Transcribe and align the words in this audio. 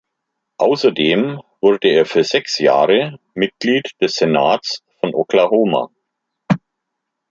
Außerdem 0.57 1.39
wurde 1.61 1.89
er 1.89 2.07
für 2.07 2.23
sechs 2.23 2.57
Jahre 2.57 3.19
Mitglied 3.35 3.91
des 4.01 4.15
Senats 4.15 4.81
von 4.99 5.13
Oklahoma. 5.13 5.91